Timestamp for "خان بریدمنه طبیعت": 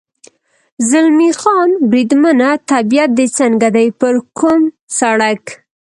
1.41-3.09